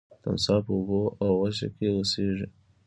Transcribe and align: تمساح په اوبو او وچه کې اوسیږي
تمساح 0.23 0.59
په 0.65 0.71
اوبو 0.77 1.01
او 1.23 1.31
وچه 1.41 1.67
کې 1.75 1.87
اوسیږي 1.95 2.47